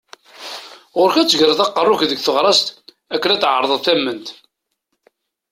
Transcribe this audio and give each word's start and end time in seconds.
Ɣur-k 0.97 1.15
ad 1.17 1.27
tegreḍ 1.29 1.59
aqerru-k 1.65 2.01
deg 2.05 2.19
teɣrast 2.21 2.67
akken 3.13 3.31
ad 3.33 3.41
tεerḍeḍ 3.41 3.79
tament. 3.85 4.27